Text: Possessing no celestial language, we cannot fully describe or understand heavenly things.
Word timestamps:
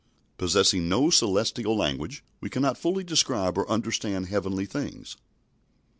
Possessing 0.39 0.89
no 0.89 1.11
celestial 1.11 1.75
language, 1.77 2.23
we 2.39 2.49
cannot 2.49 2.75
fully 2.75 3.03
describe 3.03 3.55
or 3.55 3.69
understand 3.69 4.29
heavenly 4.29 4.65
things. 4.65 5.15